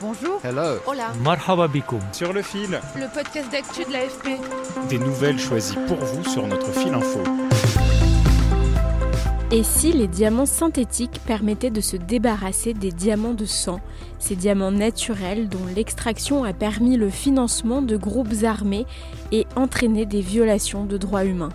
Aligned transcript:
Bonjour. 0.00 0.40
Hello. 0.42 0.78
Hola. 0.86 1.12
Marhaba 1.22 1.68
bikoum. 1.68 2.00
Sur 2.12 2.32
le 2.32 2.42
fil, 2.42 2.80
Le 2.96 3.12
podcast 3.12 3.50
d'actu 3.52 3.84
de 3.84 3.92
l'AFP. 3.92 4.40
des 4.88 4.98
nouvelles 4.98 5.38
choisies 5.38 5.76
pour 5.86 5.98
vous 5.98 6.24
sur 6.24 6.46
notre 6.46 6.72
fil 6.72 6.94
info. 6.94 7.20
Et 9.52 9.62
si 9.64 9.92
les 9.92 10.06
diamants 10.06 10.46
synthétiques 10.46 11.20
permettaient 11.26 11.70
de 11.70 11.80
se 11.80 11.96
débarrasser 11.96 12.72
des 12.72 12.92
diamants 12.92 13.34
de 13.34 13.44
sang, 13.44 13.80
ces 14.20 14.36
diamants 14.36 14.70
naturels 14.70 15.48
dont 15.48 15.66
l'extraction 15.74 16.44
a 16.44 16.52
permis 16.52 16.96
le 16.96 17.10
financement 17.10 17.82
de 17.82 17.96
groupes 17.96 18.44
armés 18.44 18.86
et 19.32 19.46
entraîné 19.56 20.06
des 20.06 20.20
violations 20.20 20.84
de 20.84 20.96
droits 20.96 21.24
humains? 21.24 21.50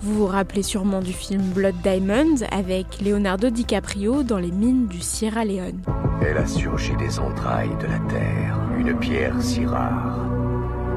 Vous 0.00 0.14
vous 0.14 0.26
rappelez 0.26 0.62
sûrement 0.62 1.00
du 1.00 1.12
film 1.12 1.42
Blood 1.42 1.74
Diamonds 1.82 2.44
avec 2.52 3.00
Leonardo 3.04 3.50
DiCaprio 3.50 4.22
dans 4.22 4.38
les 4.38 4.52
mines 4.52 4.86
du 4.86 5.00
Sierra 5.00 5.44
Leone. 5.44 5.80
Elle 6.24 6.36
a 6.36 6.46
surgi 6.46 6.94
des 6.96 7.18
entrailles 7.18 7.76
de 7.80 7.86
la 7.86 7.98
terre, 8.08 8.60
une 8.78 8.96
pierre 8.96 9.34
si 9.42 9.66
rare 9.66 10.20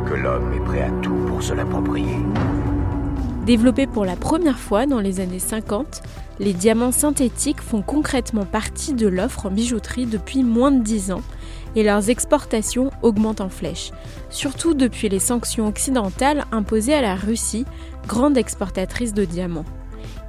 que 0.08 0.14
l'homme 0.14 0.54
est 0.54 0.64
prêt 0.64 0.84
à 0.84 0.92
tout 1.02 1.18
pour 1.28 1.42
se 1.42 1.54
l'approprier. 1.54 2.18
Développés 3.46 3.88
pour 3.88 4.06
la 4.06 4.16
première 4.16 4.60
fois 4.60 4.86
dans 4.86 5.00
les 5.00 5.20
années 5.20 5.40
50, 5.40 6.04
les 6.40 6.54
diamants 6.54 6.92
synthétiques 6.92 7.62
font 7.62 7.82
concrètement 7.82 8.46
partie 8.46 8.94
de 8.94 9.08
l'offre 9.08 9.48
en 9.48 9.52
bijouterie 9.52 10.06
depuis 10.06 10.44
moins 10.44 10.72
de 10.72 10.84
10 10.84 11.12
ans 11.12 11.24
et 11.76 11.84
leurs 11.84 12.10
exportations 12.10 12.92
augmentent 13.02 13.42
en 13.42 13.50
flèche, 13.50 13.92
surtout 14.30 14.74
depuis 14.74 15.10
les 15.10 15.20
sanctions 15.20 15.68
occidentales 15.68 16.46
imposées 16.52 16.94
à 16.94 17.02
la 17.02 17.16
Russie, 17.16 17.66
grande 18.08 18.38
exportatrice 18.38 19.14
de 19.14 19.26
diamants. 19.26 19.66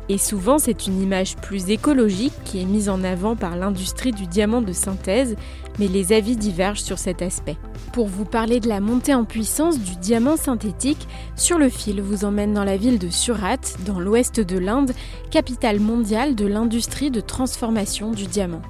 Et 0.09 0.19
souvent, 0.19 0.59
c'est 0.59 0.87
une 0.87 1.01
image 1.01 1.37
plus 1.37 1.71
écologique 1.71 2.35
qui 2.45 2.61
est 2.61 2.65
mise 2.65 2.89
en 2.89 3.05
avant 3.05 3.37
par 3.37 3.57
l'industrie 3.57 4.13
du 4.13 4.27
diamant 4.27 4.61
de 4.61 4.73
synthèse, 4.73 5.37
mais 5.79 5.89
les 5.89 6.13
avis 6.13 6.37
divergent 6.37 6.83
sur 6.83 6.99
cet 6.99 7.23
aspect. 7.23 7.57
Pour 7.93 8.09
vous 8.09 8.25
parler 8.25 8.59
de 8.59 8.69
la 8.69 8.81
montée 8.81 9.15
en 9.15 9.25
puissance 9.25 9.79
du 9.79 9.97
diamant 9.97 10.37
synthétique, 10.37 11.09
Sur 11.37 11.59
le 11.59 11.69
fil 11.69 12.01
vous 12.01 12.25
emmène 12.25 12.53
dans 12.53 12.65
la 12.65 12.77
ville 12.77 12.99
de 12.99 13.09
Surat, 13.09 13.57
dans 13.87 14.01
l'ouest 14.01 14.41
de 14.41 14.59
l'Inde, 14.59 14.93
capitale 15.31 15.81
mondiale 15.81 16.35
de 16.35 16.47
l'industrie 16.47 17.11
de 17.11 17.21
transformation 17.21 18.11
du 18.11 18.27
diamant. 18.27 18.63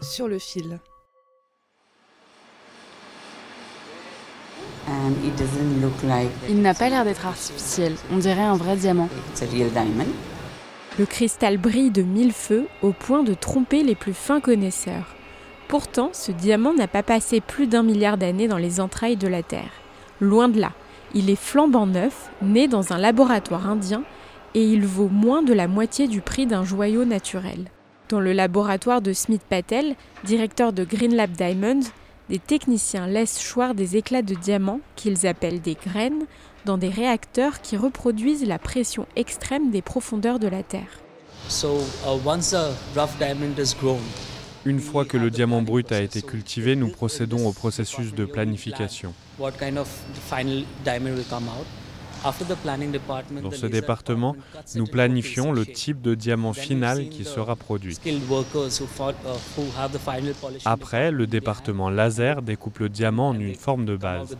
Sur 0.00 0.26
le 0.26 0.38
fil. 0.38 0.80
Il 6.48 6.62
n'a 6.62 6.74
pas 6.74 6.88
l'air 6.88 7.04
d'être 7.04 7.26
artificiel, 7.26 7.94
on 8.12 8.18
dirait 8.18 8.42
un 8.42 8.56
vrai 8.56 8.76
diamant. 8.76 9.08
it's 9.32 9.42
a 9.42 9.46
real 9.46 9.70
diamond. 9.70 10.06
Le 10.98 11.06
cristal 11.06 11.56
brille 11.56 11.90
de 11.90 12.02
mille 12.02 12.32
feux 12.32 12.66
au 12.82 12.92
point 12.92 13.22
de 13.22 13.32
tromper 13.32 13.82
les 13.82 13.94
plus 13.94 14.12
fins 14.12 14.40
connaisseurs. 14.40 15.14
Pourtant, 15.68 16.10
ce 16.12 16.32
diamant 16.32 16.74
n'a 16.74 16.86
pas 16.86 17.02
passé 17.02 17.40
plus 17.40 17.66
d'un 17.66 17.82
milliard 17.82 18.18
d'années 18.18 18.48
dans 18.48 18.58
les 18.58 18.78
entrailles 18.78 19.16
de 19.16 19.28
la 19.28 19.42
Terre. 19.42 19.72
Loin 20.20 20.48
de 20.48 20.60
là, 20.60 20.72
il 21.14 21.30
est 21.30 21.36
flambant 21.36 21.86
neuf, 21.86 22.30
né 22.42 22.68
dans 22.68 22.92
un 22.92 22.98
laboratoire 22.98 23.68
indien, 23.68 24.02
et 24.54 24.64
il 24.64 24.84
vaut 24.84 25.08
moins 25.08 25.42
de 25.42 25.54
la 25.54 25.68
moitié 25.68 26.08
du 26.08 26.20
prix 26.20 26.46
d'un 26.46 26.62
joyau 26.62 27.06
naturel. 27.06 27.70
Dans 28.10 28.20
le 28.20 28.34
laboratoire 28.34 29.00
de 29.00 29.14
Smith 29.14 29.42
Patel, 29.48 29.94
directeur 30.24 30.74
de 30.74 30.84
Green 30.84 31.14
Lab 31.14 31.30
Diamonds, 31.30 31.88
des 32.32 32.38
techniciens 32.38 33.06
laissent 33.06 33.38
choir 33.38 33.74
des 33.74 33.98
éclats 33.98 34.22
de 34.22 34.34
diamants, 34.34 34.80
qu'ils 34.96 35.26
appellent 35.26 35.60
des 35.60 35.74
graines, 35.74 36.24
dans 36.64 36.78
des 36.78 36.88
réacteurs 36.88 37.60
qui 37.60 37.76
reproduisent 37.76 38.46
la 38.46 38.58
pression 38.58 39.06
extrême 39.16 39.70
des 39.70 39.82
profondeurs 39.82 40.38
de 40.38 40.48
la 40.48 40.62
Terre. 40.62 41.02
So 41.50 41.80
uh, 42.06 42.18
once 42.24 42.54
a 42.54 42.70
rough 42.96 43.18
diamond 43.18 43.58
is 43.58 43.74
grown, 43.78 44.00
Une 44.64 44.80
fois 44.80 45.04
que 45.04 45.18
le 45.18 45.28
diamant 45.28 45.60
brut 45.60 45.92
a 45.92 46.00
été 46.00 46.22
cultivé, 46.22 46.74
nous 46.74 46.88
procédons 46.88 47.46
au 47.46 47.52
processus 47.52 48.14
de 48.14 48.24
planification. 48.24 49.12
Dans 52.24 53.50
the 53.50 53.54
ce 53.54 53.66
département, 53.66 54.36
nous 54.74 54.86
planifions 54.86 55.52
le 55.52 55.64
basic 55.64 55.76
type 55.76 56.00
de 56.02 56.14
diamant 56.14 56.52
final 56.52 57.08
qui 57.08 57.24
sera 57.24 57.56
produit. 57.56 57.96
uh, 58.06 58.10
Après, 60.64 61.10
le 61.10 61.26
département 61.26 61.90
laser 61.90 62.42
découpe 62.42 62.78
le 62.78 62.88
diamant 62.88 63.30
en 63.30 63.38
une 63.38 63.54
forme 63.54 63.84
de 63.84 63.96
base. 63.96 64.36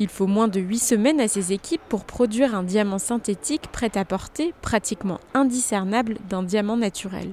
Il 0.00 0.08
faut 0.08 0.28
moins 0.28 0.46
de 0.46 0.60
8 0.60 0.78
semaines 0.78 1.20
à 1.20 1.26
ces 1.26 1.52
équipes 1.52 1.80
pour 1.88 2.04
produire 2.04 2.54
un 2.54 2.62
diamant 2.62 2.98
synthétique 2.98 3.66
prêt 3.72 3.90
à 3.96 4.04
porter, 4.04 4.54
pratiquement 4.62 5.18
indiscernable 5.34 6.18
d'un 6.30 6.44
diamant 6.44 6.76
naturel. 6.76 7.32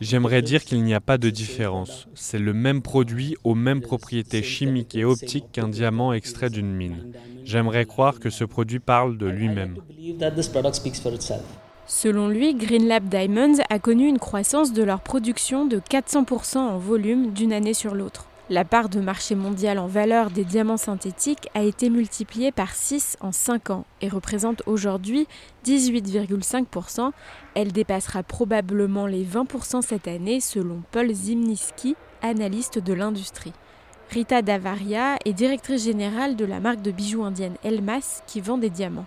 J'aimerais 0.00 0.40
dire 0.40 0.64
qu'il 0.64 0.82
n'y 0.82 0.94
a 0.94 1.00
pas 1.00 1.18
de 1.18 1.28
différence. 1.28 2.08
C'est 2.14 2.38
le 2.38 2.54
même 2.54 2.80
produit 2.80 3.36
aux 3.44 3.54
mêmes 3.54 3.82
propriétés 3.82 4.42
chimiques 4.42 4.94
et 4.94 5.04
optiques 5.04 5.52
qu'un 5.52 5.68
diamant 5.68 6.14
extrait 6.14 6.48
d'une 6.48 6.72
mine. 6.72 7.12
J'aimerais 7.44 7.84
croire 7.84 8.18
que 8.18 8.30
ce 8.30 8.44
produit 8.44 8.78
parle 8.78 9.18
de 9.18 9.26
lui-même. 9.26 9.76
Selon 11.86 12.28
lui, 12.28 12.54
Green 12.54 12.86
Lab 12.86 13.08
Diamonds 13.08 13.58
a 13.68 13.78
connu 13.78 14.06
une 14.08 14.18
croissance 14.18 14.72
de 14.72 14.82
leur 14.82 15.00
production 15.00 15.66
de 15.66 15.80
400% 15.80 16.58
en 16.58 16.78
volume 16.78 17.32
d'une 17.32 17.52
année 17.52 17.74
sur 17.74 17.94
l'autre. 17.94 18.29
La 18.52 18.64
part 18.64 18.88
de 18.88 18.98
marché 18.98 19.36
mondial 19.36 19.78
en 19.78 19.86
valeur 19.86 20.32
des 20.32 20.42
diamants 20.42 20.76
synthétiques 20.76 21.46
a 21.54 21.62
été 21.62 21.88
multipliée 21.88 22.50
par 22.50 22.74
6 22.74 23.16
en 23.20 23.30
5 23.30 23.70
ans 23.70 23.84
et 24.00 24.08
représente 24.08 24.64
aujourd'hui 24.66 25.28
18,5%. 25.64 27.12
Elle 27.54 27.70
dépassera 27.70 28.24
probablement 28.24 29.06
les 29.06 29.24
20% 29.24 29.82
cette 29.82 30.08
année 30.08 30.40
selon 30.40 30.82
Paul 30.90 31.14
Zimniski, 31.14 31.94
analyste 32.22 32.80
de 32.80 32.92
l'industrie. 32.92 33.52
Rita 34.10 34.42
Davaria 34.42 35.14
est 35.24 35.32
directrice 35.32 35.84
générale 35.84 36.34
de 36.34 36.44
la 36.44 36.58
marque 36.58 36.82
de 36.82 36.90
bijoux 36.90 37.22
indienne 37.22 37.54
Elmas 37.62 38.24
qui 38.26 38.40
vend 38.40 38.58
des 38.58 38.70
diamants. 38.70 39.06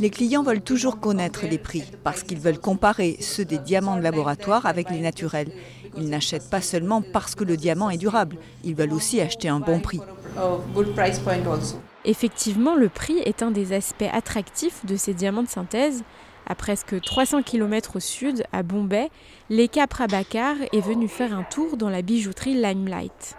Les 0.00 0.10
clients 0.10 0.42
veulent 0.42 0.60
toujours 0.60 1.00
connaître 1.00 1.46
les 1.46 1.58
prix 1.58 1.84
parce 2.04 2.22
qu'ils 2.22 2.38
veulent 2.38 2.58
comparer 2.58 3.16
ceux 3.20 3.44
des 3.44 3.58
diamants 3.58 3.96
de 3.96 4.02
laboratoire 4.02 4.66
avec 4.66 4.90
les 4.90 5.00
naturels. 5.00 5.50
Ils 5.96 6.08
n'achètent 6.08 6.50
pas 6.50 6.60
seulement 6.60 7.02
parce 7.02 7.34
que 7.34 7.44
le 7.44 7.56
diamant 7.56 7.90
est 7.90 7.96
durable, 7.96 8.36
ils 8.64 8.74
veulent 8.74 8.92
aussi 8.92 9.20
acheter 9.20 9.48
un 9.48 9.60
bon 9.60 9.80
prix. 9.80 10.00
Effectivement, 12.04 12.74
le 12.74 12.88
prix 12.88 13.18
est 13.18 13.42
un 13.42 13.50
des 13.50 13.72
aspects 13.72 14.04
attractifs 14.12 14.84
de 14.84 14.96
ces 14.96 15.14
diamants 15.14 15.42
de 15.42 15.48
synthèse. 15.48 16.02
À 16.46 16.54
presque 16.54 17.00
300 17.00 17.42
km 17.42 17.96
au 17.96 18.00
sud, 18.00 18.44
à 18.52 18.62
Bombay, 18.62 19.08
Leka 19.48 19.86
Prabhakar 19.86 20.56
est 20.72 20.80
venu 20.80 21.08
faire 21.08 21.32
un 21.32 21.44
tour 21.44 21.76
dans 21.76 21.88
la 21.88 22.02
bijouterie 22.02 22.54
Limelight. 22.54 23.36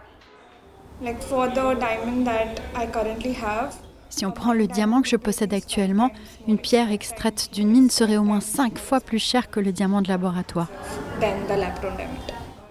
Si 4.09 4.25
on 4.25 4.31
prend 4.31 4.53
le 4.53 4.65
diamant 4.65 5.01
que 5.01 5.09
je 5.09 5.17
possède 5.17 5.53
actuellement, 5.53 6.09
une 6.47 6.57
pierre 6.57 6.91
extraite 6.91 7.49
d'une 7.53 7.69
mine 7.69 7.89
serait 7.89 8.17
au 8.17 8.23
moins 8.23 8.39
5 8.39 8.77
fois 8.77 9.01
plus 9.01 9.19
chère 9.19 9.51
que 9.51 9.59
le 9.59 9.71
diamant 9.71 10.01
de 10.01 10.07
laboratoire. 10.07 10.69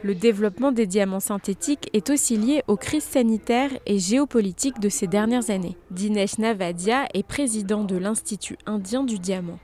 Le 0.04 0.14
développement 0.14 0.70
des 0.70 0.86
diamants 0.86 1.18
synthétiques 1.18 1.88
est 1.94 2.10
aussi 2.10 2.36
lié 2.36 2.62
aux 2.68 2.76
crises 2.76 3.04
sanitaires 3.04 3.70
et 3.86 3.98
géopolitiques 3.98 4.78
de 4.78 4.90
ces 4.90 5.06
dernières 5.06 5.48
années. 5.48 5.78
Dinesh 5.90 6.36
Navadia 6.36 7.06
est 7.14 7.22
président 7.22 7.84
de 7.84 7.96
l'Institut 7.96 8.58
indien 8.66 9.02
du 9.02 9.18
diamant. 9.18 9.58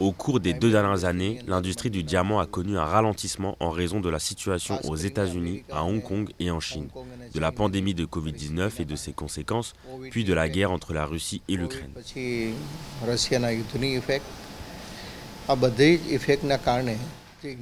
Au 0.00 0.10
cours 0.10 0.40
des 0.40 0.54
deux 0.54 0.72
dernières 0.72 1.04
années, 1.04 1.38
l'industrie 1.46 1.90
du 1.90 2.02
diamant 2.02 2.40
a 2.40 2.46
connu 2.46 2.76
un 2.76 2.84
ralentissement 2.84 3.56
en 3.60 3.70
raison 3.70 4.00
de 4.00 4.08
la 4.08 4.18
situation 4.18 4.80
aux 4.82 4.96
États-Unis, 4.96 5.62
à 5.70 5.84
Hong 5.84 6.02
Kong 6.02 6.28
et 6.40 6.50
en 6.50 6.58
Chine, 6.58 6.88
de 7.32 7.38
la 7.38 7.52
pandémie 7.52 7.94
de 7.94 8.06
Covid-19 8.06 8.82
et 8.82 8.84
de 8.84 8.96
ses 8.96 9.12
conséquences, 9.12 9.72
puis 10.10 10.24
de 10.24 10.34
la 10.34 10.48
guerre 10.48 10.72
entre 10.72 10.94
la 10.94 11.06
Russie 11.06 11.42
et 11.46 11.54
l'Ukraine. 11.54 11.92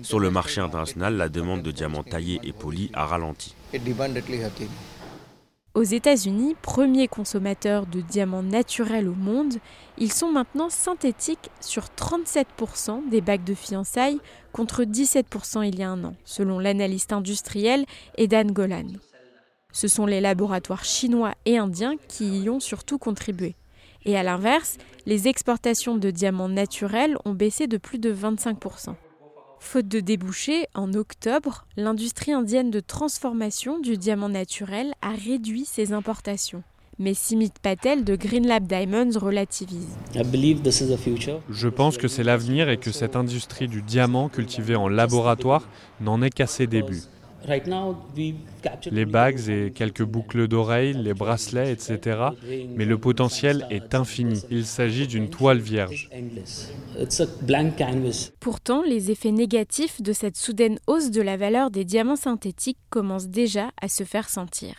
Sur 0.03 0.21
le 0.21 0.31
marché 0.31 0.61
international, 0.61 1.17
la 1.17 1.29
demande 1.29 1.63
de 1.63 1.71
diamants 1.71 2.03
taillés 2.03 2.41
et 2.43 2.53
polis 2.53 2.91
a 2.93 3.07
ralenti. 3.07 3.55
Aux 5.75 5.83
États-Unis, 5.83 6.55
premier 6.63 7.09
consommateur 7.09 7.87
de 7.87 8.01
diamants 8.01 8.45
naturels 8.45 9.09
au 9.09 9.15
monde, 9.15 9.55
ils 9.99 10.13
sont 10.13 10.31
maintenant 10.31 10.71
synthétiques 10.71 11.51
sur 11.61 11.87
37% 11.87 13.09
des 13.11 13.21
bagues 13.21 13.43
de 13.43 13.55
fiançailles 13.55 14.21
contre 14.53 14.85
17% 14.85 15.67
il 15.67 15.77
y 15.77 15.83
a 15.83 15.91
un 15.91 16.05
an, 16.05 16.15
selon 16.25 16.61
l'analyste 16.61 17.13
industriel 17.13 17.87
Edan 18.17 18.45
Golan. 18.45 18.87
Ce 19.73 19.89
sont 19.89 20.07
les 20.07 20.21
laboratoires 20.21 20.85
chinois 20.85 21.33
et 21.45 21.59
indiens 21.59 21.97
qui 22.07 22.43
y 22.43 22.49
ont 22.49 22.61
surtout 22.61 22.99
contribué. 22.99 23.57
Et 24.05 24.17
à 24.17 24.23
l'inverse, 24.23 24.77
les 25.07 25.27
exportations 25.27 25.97
de 25.97 26.13
diamants 26.13 26.49
naturels 26.49 27.17
ont 27.25 27.33
baissé 27.33 27.67
de 27.67 27.79
plus 27.79 27.99
de 27.99 28.15
25%. 28.15 28.95
Faute 29.65 29.89
de 29.89 29.99
débouchés, 29.99 30.67
en 30.75 30.93
octobre, 30.93 31.67
l'industrie 31.77 32.33
indienne 32.33 32.71
de 32.71 32.81
transformation 32.81 33.81
du 33.81 33.97
diamant 33.97 34.29
naturel 34.29 34.93
a 35.01 35.13
réduit 35.13 35.65
ses 35.65 35.93
importations. 35.93 36.63
Mais 36.99 37.15
Simit 37.15 37.51
Patel 37.61 38.05
de 38.05 38.15
Greenlab 38.15 38.69
Diamonds 38.69 39.19
relativise. 39.19 39.89
Je 41.51 41.69
pense 41.69 41.97
que 41.97 42.09
c'est 42.09 42.23
l'avenir 42.23 42.69
et 42.69 42.77
que 42.77 42.93
cette 42.93 43.17
industrie 43.17 43.67
du 43.67 43.83
diamant 43.83 44.29
cultivé 44.29 44.77
en 44.77 44.87
laboratoire 44.87 45.67
n'en 46.01 46.23
est 46.23 46.31
qu'à 46.31 46.47
ses 46.47 46.69
débuts. 46.69 47.03
Les 48.91 49.05
bagues 49.05 49.49
et 49.49 49.71
quelques 49.73 50.03
boucles 50.03 50.49
d'oreilles, 50.49 50.95
les 50.95 51.15
bracelets, 51.15 51.73
etc. 51.73 52.19
Mais 52.77 52.85
le 52.85 52.99
potentiel 52.99 53.67
est 53.71 53.95
infini. 53.95 54.43
Il 54.51 54.65
s'agit 54.65 55.07
d'une 55.07 55.29
toile 55.29 55.59
vierge. 55.59 56.11
Pourtant, 58.41 58.83
les 58.83 59.11
effets 59.11 59.33
négatifs 59.33 60.01
de 60.03 60.13
cette 60.13 60.37
soudaine 60.37 60.79
hausse 60.87 61.11
de 61.11 61.23
la 61.23 61.37
valeur 61.37 61.71
des 61.71 61.85
diamants 61.85 62.17
synthétiques 62.17 62.79
commencent 62.91 63.29
déjà 63.29 63.71
à 63.81 63.89
se 63.89 64.05
faire 64.05 64.29
sentir. 64.29 64.75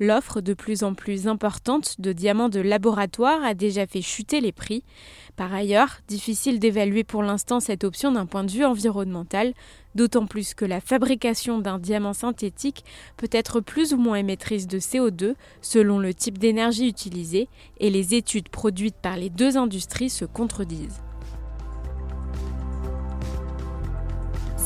L'offre 0.00 0.40
de 0.40 0.54
plus 0.54 0.82
en 0.84 0.94
plus 0.94 1.28
importante 1.28 2.00
de 2.00 2.12
diamants 2.12 2.48
de 2.48 2.60
laboratoire 2.60 3.42
a 3.44 3.54
déjà 3.54 3.86
fait 3.86 4.02
chuter 4.02 4.40
les 4.40 4.52
prix. 4.52 4.82
Par 5.36 5.52
ailleurs, 5.52 6.00
difficile 6.08 6.58
d'évaluer 6.58 7.04
pour 7.04 7.22
l'instant 7.22 7.60
cette 7.60 7.84
option 7.84 8.12
d'un 8.12 8.26
point 8.26 8.44
de 8.44 8.50
vue 8.50 8.64
environnemental, 8.64 9.52
d'autant 9.94 10.26
plus 10.26 10.54
que 10.54 10.64
la 10.64 10.80
fabrication 10.80 11.58
d'un 11.58 11.78
diamant 11.78 12.14
synthétique 12.14 12.84
peut 13.16 13.30
être 13.30 13.60
plus 13.60 13.92
ou 13.92 13.98
moins 13.98 14.16
émettrice 14.16 14.66
de 14.66 14.78
CO2 14.78 15.34
selon 15.60 15.98
le 15.98 16.14
type 16.14 16.38
d'énergie 16.38 16.88
utilisée 16.88 17.48
et 17.78 17.90
les 17.90 18.14
études 18.14 18.48
produites 18.48 18.96
par 18.96 19.16
les 19.16 19.30
deux 19.30 19.56
industries 19.56 20.10
se 20.10 20.24
contredisent. 20.24 21.02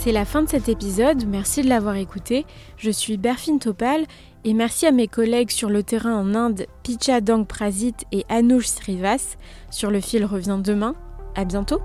C'est 0.06 0.12
la 0.12 0.24
fin 0.24 0.44
de 0.44 0.48
cet 0.48 0.68
épisode, 0.68 1.26
merci 1.26 1.62
de 1.62 1.68
l'avoir 1.68 1.96
écouté. 1.96 2.46
Je 2.76 2.92
suis 2.92 3.16
Berfine 3.16 3.58
Topal 3.58 4.04
et 4.44 4.54
merci 4.54 4.86
à 4.86 4.92
mes 4.92 5.08
collègues 5.08 5.50
sur 5.50 5.68
le 5.68 5.82
terrain 5.82 6.14
en 6.14 6.32
Inde, 6.36 6.66
Picha 6.84 7.20
Dang 7.20 7.44
Prasit 7.44 8.04
et 8.12 8.24
Anush 8.28 8.68
Srivas. 8.68 9.36
Sur 9.68 9.90
le 9.90 10.00
fil 10.00 10.24
revient 10.24 10.60
demain. 10.62 10.94
À 11.34 11.44
bientôt! 11.44 11.80